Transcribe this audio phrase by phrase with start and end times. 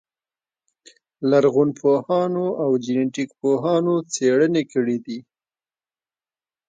[1.29, 5.19] لرغونپوهانو او جنټیک پوهانو څېړنې کړې دي.